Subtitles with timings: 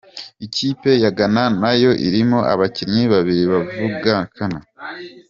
[0.45, 4.59] Ikipe ya Ghana nayo irimo abakinnyi babiri bavukana.